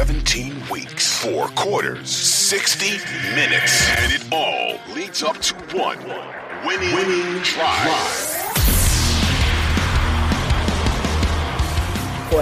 [0.00, 2.86] 17 weeks, four quarters, 60
[3.34, 5.98] minutes, and it all leads up to one
[6.64, 8.38] winning, winning drive.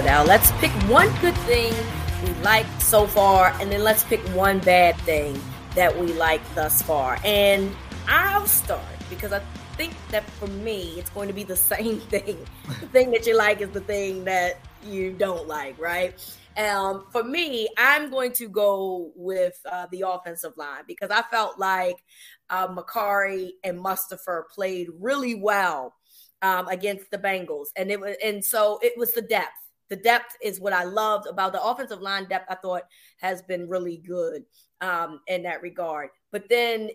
[0.04, 1.74] Now let's pick one good thing
[2.22, 5.36] we like so far, and then let's pick one bad thing
[5.74, 7.18] that we like thus far.
[7.24, 7.74] And
[8.06, 9.40] I'll start because I
[9.76, 12.38] think that for me, it's going to be the same thing.
[12.68, 16.14] the thing that you like is the thing that you don't like, right?
[16.58, 21.58] Um, for me, I'm going to go with uh, the offensive line because I felt
[21.58, 21.96] like
[22.50, 25.94] uh, Mekari and Mustipher played really well
[26.42, 29.52] um, against the Bengals, and it was, and so it was the depth.
[29.88, 32.50] The depth is what I loved about the offensive line depth.
[32.50, 32.82] I thought
[33.20, 34.44] has been really good
[34.80, 36.10] um, in that regard.
[36.32, 36.90] But then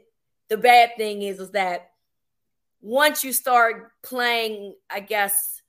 [0.50, 1.90] the bad thing is, is that
[2.82, 5.63] once you start playing, I guess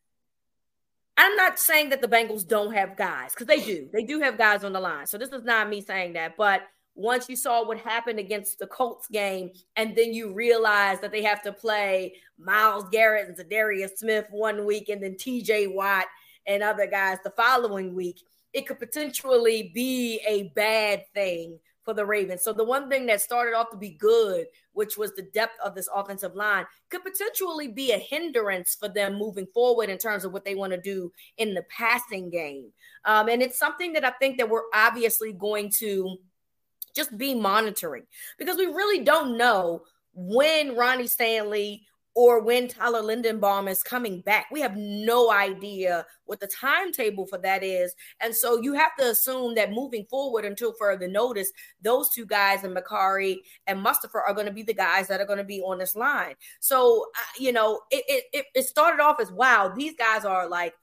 [1.17, 3.89] I'm not saying that the Bengals don't have guys because they do.
[3.93, 5.07] They do have guys on the line.
[5.07, 6.37] So this is not me saying that.
[6.37, 6.63] But
[6.97, 11.23] once you saw what happened against the Colts game, and then you realize that they
[11.23, 16.07] have to play Myles Garrett and Za'Darius Smith one week, and then TJ Watt
[16.47, 18.21] and other guys the following week,
[18.53, 22.43] it could potentially be a bad thing for the Ravens.
[22.43, 25.75] So the one thing that started off to be good, which was the depth of
[25.75, 30.33] this offensive line, could potentially be a hindrance for them moving forward in terms of
[30.33, 32.73] what they want to do in the passing game.
[33.05, 36.17] Um, and it's something that I think that we're obviously going to
[36.95, 38.05] just be monitoring
[38.39, 39.83] because we really don't know
[40.15, 44.47] when Ronnie Stanley or when Tyler Linderbaum is coming back.
[44.53, 47.95] We have no idea what the timetable for that is.
[48.21, 51.51] And so you have to assume that moving forward until further notice,
[51.83, 55.27] those two guys and Mekari and Mustipher are going to be the guys that are
[55.27, 56.35] going to be on this line.
[56.61, 60.75] So, uh, you know, it, it, it started off as wow, these guys are like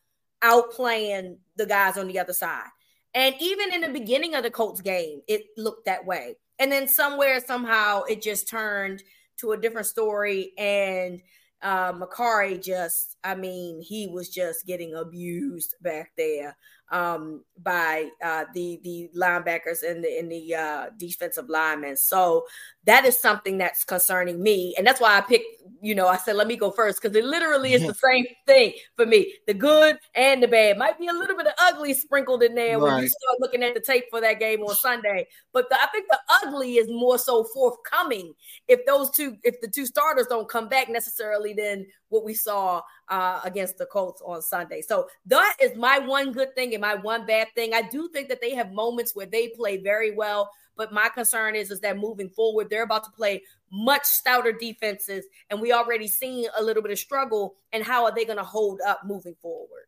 [0.44, 2.68] outplaying the guys on the other side.
[3.14, 6.36] And even in the beginning of the Colts game, it looked that way.
[6.60, 9.02] And then somewhere, somehow, it just turned–
[9.42, 10.54] to a different story.
[10.58, 11.22] And
[11.62, 16.58] uh, Mekari just, I mean, he was just getting abused back there
[16.92, 21.96] um, by uh, the the linebackers and the in the uh, defensive linemen.
[21.96, 22.46] So
[22.84, 25.46] that is something that's concerning me, and that's why I picked.
[25.82, 28.74] You know, I said let me go first because it literally is the same thing
[28.98, 29.34] for me.
[29.48, 32.78] The good and the bad might be a little bit of ugly sprinkled in there
[32.78, 32.94] right.
[32.94, 35.28] when you start looking at the tape for that game on Sunday.
[35.54, 38.34] But the, I think the ugly is more so forthcoming
[38.68, 42.82] if those two, if the two starters don't come back necessarily, then what we saw
[43.10, 44.82] uh, against the Colts on Sunday.
[44.82, 47.74] So that is my one good thing and my one bad thing.
[47.74, 51.56] I do think that they have moments where they play very well, but my concern
[51.56, 56.08] is is that moving forward, they're about to play much stouter defenses, and we already
[56.08, 57.56] seen a little bit of struggle.
[57.72, 59.86] And how are they going to hold up moving forward?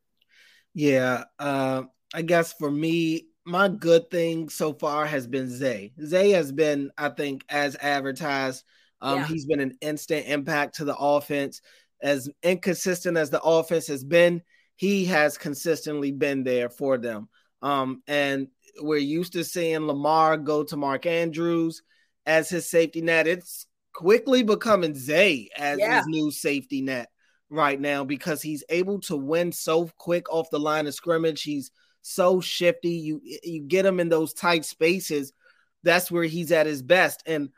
[0.74, 5.94] Yeah, uh, I guess for me, my good thing so far has been Zay.
[6.04, 8.64] Zay has been, I think, as advertised.
[9.04, 9.28] Um, yeah.
[9.28, 11.62] He's been an instant impact to the offense
[12.04, 14.42] as inconsistent as the offense has been,
[14.76, 17.30] he has consistently been there for them.
[17.62, 18.48] Um, and
[18.82, 21.82] we're used to seeing Lamar go to Mark Andrews
[22.26, 23.26] as his safety net.
[23.26, 25.98] It's quickly becoming Zay as yeah.
[25.98, 27.10] his new safety net
[27.50, 31.44] right now because he's able to win so quick off the line of scrimmage.
[31.44, 31.72] He's
[32.02, 32.90] so shifty.
[32.90, 35.32] You you get him in those tight spaces.
[35.84, 37.24] That's where he's at his best.
[37.26, 37.50] And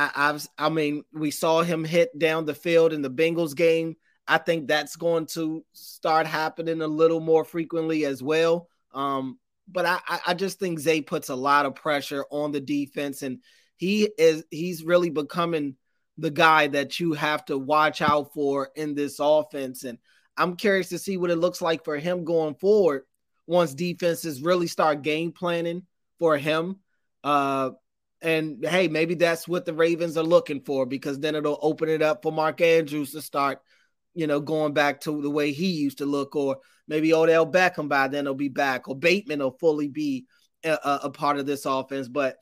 [0.00, 3.96] I, I've, I mean, we saw him hit down the field in the Bengals game.
[4.26, 8.68] I think that's going to start happening a little more frequently as well.
[8.94, 9.38] Um,
[9.68, 13.40] but I, I just think Zay puts a lot of pressure on the defense, and
[13.76, 15.76] he is he's really becoming
[16.16, 19.84] the guy that you have to watch out for in this offense.
[19.84, 19.98] And
[20.36, 23.02] I'm curious to see what it looks like for him going forward
[23.46, 25.82] once defenses really start game planning
[26.18, 26.76] for him.
[27.22, 27.70] Uh,
[28.22, 32.02] and hey, maybe that's what the Ravens are looking for because then it'll open it
[32.02, 33.60] up for Mark Andrews to start,
[34.14, 37.88] you know, going back to the way he used to look, or maybe Odell Beckham
[37.88, 40.26] by then will be back, or Bateman will fully be
[40.64, 42.08] a, a part of this offense.
[42.08, 42.36] But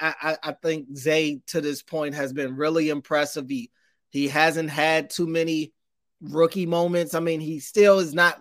[0.00, 3.48] I, I, think Zay to this point has been really impressive.
[3.48, 3.70] He
[4.08, 5.72] he hasn't had too many
[6.20, 7.14] rookie moments.
[7.14, 8.40] I mean, he still is not.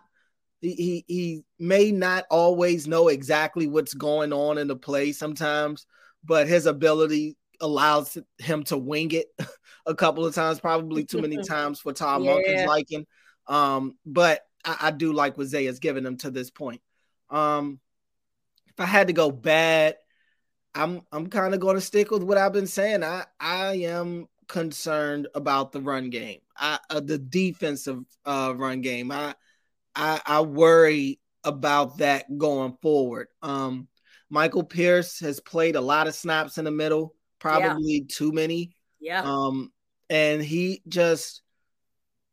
[0.62, 5.86] He he may not always know exactly what's going on in the play sometimes
[6.24, 9.28] but his ability allows him to wing it
[9.86, 12.66] a couple of times, probably too many times for Tom yeah.
[12.68, 13.06] Liking.
[13.48, 16.82] Um, but I, I, do like what Zay has given him to this point.
[17.32, 17.80] Um,
[18.68, 19.96] if I had to go bad,
[20.76, 23.04] I'm I'm kind of going to stick with what I've been saying.
[23.04, 29.12] I I am concerned about the run game, I, uh, the defensive uh, run game.
[29.12, 29.36] I,
[29.96, 33.28] I I worry about that going forward.
[33.42, 33.88] Um,
[34.30, 38.06] Michael Pierce has played a lot of snaps in the middle, probably yeah.
[38.08, 38.76] too many.
[39.00, 39.24] Yeah.
[39.24, 39.72] Um,
[40.10, 41.42] and he just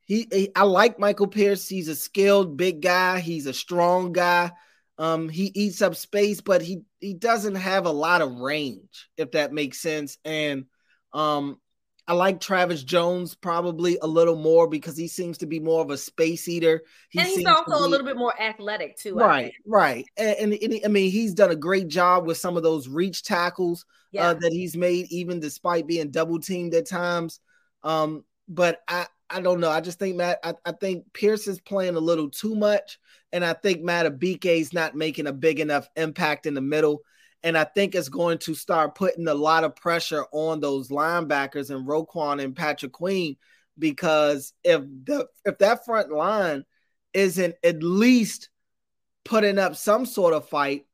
[0.05, 1.69] he, he, I like Michael Pierce.
[1.69, 3.19] He's a skilled big guy.
[3.19, 4.53] He's a strong guy.
[4.99, 9.33] Um, he eats up space, but he he doesn't have a lot of range, if
[9.33, 10.17] that makes sense.
[10.25, 10.67] And
[11.13, 11.61] um,
[12.09, 15.91] I like Travis Jones probably a little more because he seems to be more of
[15.91, 16.83] a space eater.
[17.11, 19.17] He and he's also be, a little bit more athletic too.
[19.17, 20.05] Right, right.
[20.17, 23.25] And, and, and, I mean, he's done a great job with some of those reach
[23.25, 24.29] tackles uh, yeah.
[24.29, 27.41] uh, that he's made, even despite being double teamed at times.
[27.83, 29.71] Um, but I, I don't know.
[29.71, 30.39] I just think Matt.
[30.45, 33.01] I, I think Pierce is playing a little too much,
[33.33, 37.03] and I think Madubuike is not making a big enough impact in the middle.
[37.47, 41.71] And I think it's going to start putting a lot of pressure on those linebackers
[41.71, 43.37] and Roquan and Patrick Queen
[43.79, 46.65] because if the if that front line
[47.15, 48.49] isn't at least
[49.25, 50.87] putting up some sort of fight,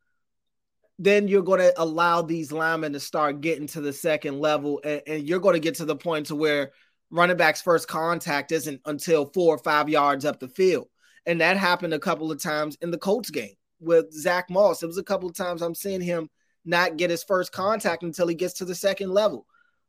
[0.99, 5.01] then you're going to allow these linemen to start getting to the second level, and,
[5.07, 6.73] and you're going to get to the point to where
[7.11, 10.89] running back's first contact isn't until four or five yards up the field.
[11.25, 14.83] And that happened a couple of times in the Colts game with Zach Moss.
[14.83, 16.29] It was a couple of times I'm seeing him
[16.65, 19.47] not get his first contact until he gets to the second level.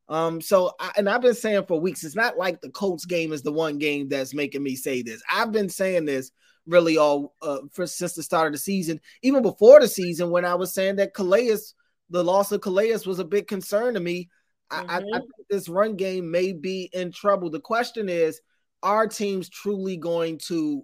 [0.09, 3.31] Um, so I, and I've been saying for weeks, it's not like the Colts game
[3.31, 5.21] is the one game that's making me say this.
[5.31, 6.31] I've been saying this
[6.65, 10.45] really all uh, for since the start of the season, even before the season, when
[10.45, 11.57] I was saying that Calais,
[12.09, 14.29] the loss of Calais was a big concern to me
[14.73, 14.89] Mm-hmm.
[14.89, 15.11] I, I, mm-hmm.
[15.11, 17.49] think this run game may be in trouble.
[17.49, 18.41] The question is,
[18.81, 20.83] are teams truly going to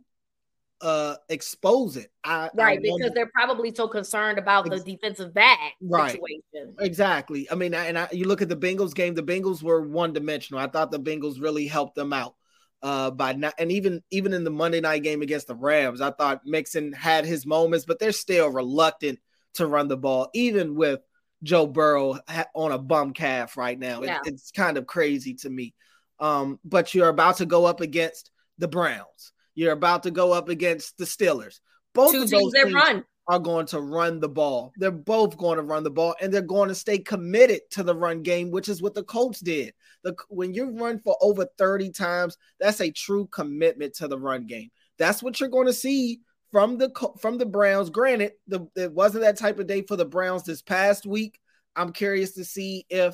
[0.82, 2.12] uh expose it?
[2.24, 6.12] I, right, because they're probably so concerned about the defensive back right.
[6.12, 6.76] situation.
[6.80, 7.50] Exactly.
[7.52, 9.16] I mean, and I, you look at the Bengals game.
[9.16, 10.62] The Bengals were one dimensional.
[10.62, 12.36] I thought the Bengals really helped them out
[12.82, 16.12] uh by not and even even in the Monday night game against the Rams, I
[16.12, 19.20] thought Mixon had his moments, but they're still reluctant
[19.56, 21.02] to run the ball, even with
[21.44, 22.20] Joe Burrow
[22.54, 24.02] on a bum calf right now.
[24.02, 24.20] Yeah.
[24.26, 25.74] It, it's kind of crazy to me.
[26.20, 29.32] Um, but you're about to go up against the Browns.
[29.60, 31.60] You're about to go up against the Steelers.
[31.94, 33.04] Both Two of those teams run.
[33.28, 34.72] are going to run the ball.
[34.78, 37.94] They're both going to run the ball, and they're going to stay committed to the
[37.94, 39.74] run game, which is what the Colts did.
[40.06, 44.48] The when you run for over 30 times, that's a true commitment to the run
[44.48, 44.72] game.
[44.98, 46.22] That's what you're going to see
[46.54, 46.90] from the
[47.20, 47.90] from the Browns.
[47.90, 51.38] Granted, the it wasn't that type of day for the Browns this past week.
[51.76, 53.14] I'm curious to see if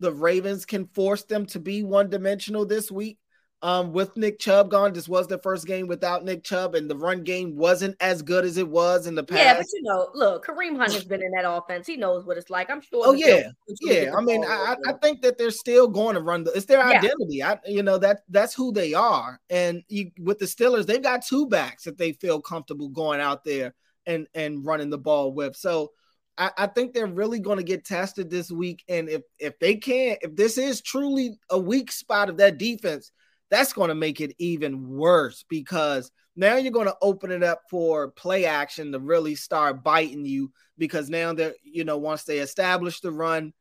[0.00, 3.18] the Ravens can force them to be one dimensional this week
[3.62, 4.92] um, with Nick Chubb gone.
[4.92, 8.44] This was the first game without Nick Chubb, and the run game wasn't as good
[8.44, 9.40] as it was in the past.
[9.40, 11.86] Yeah, but you know, look, Kareem Hunt has been in that offense.
[11.86, 12.70] He knows what it's like.
[12.70, 13.02] I'm sure.
[13.04, 13.48] Oh yeah,
[13.80, 14.12] yeah.
[14.16, 16.52] I mean, I, I, think that they're still going to run the.
[16.52, 16.98] It's their yeah.
[16.98, 17.42] identity.
[17.42, 19.40] I, you know, that that's who they are.
[19.48, 23.42] And you, with the Steelers, they've got two backs that they feel comfortable going out
[23.44, 23.74] there
[24.04, 25.56] and and running the ball with.
[25.56, 25.92] So.
[26.38, 29.76] I, I think they're really going to get tested this week, and if if they
[29.76, 33.10] can't, if this is truly a weak spot of that defense,
[33.50, 37.62] that's going to make it even worse because now you're going to open it up
[37.70, 42.38] for play action to really start biting you because now they're, you know, once they
[42.38, 43.52] establish the run,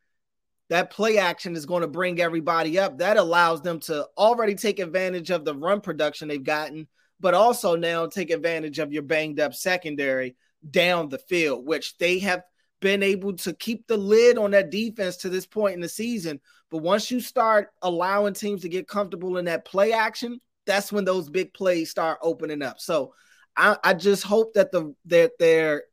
[0.69, 2.97] that play action is going to bring everybody up.
[2.97, 6.87] That allows them to already take advantage of the run production they've gotten,
[7.19, 10.35] but also now take advantage of your banged up secondary
[10.69, 12.41] down the field, which they have
[12.85, 16.39] been able to keep the lid on that defense to this point in the season.
[16.69, 21.03] But once you start allowing teams to get comfortable in that play action, that's when
[21.03, 22.79] those big plays start opening up.
[22.79, 23.15] So
[23.57, 25.85] I, I just hope that the that their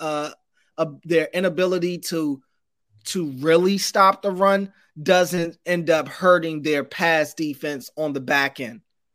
[0.00, 0.30] uh,
[0.78, 2.42] uh their inability to
[3.04, 4.72] to really stop the run
[5.02, 8.80] doesn't end up hurting their pass defense on the back end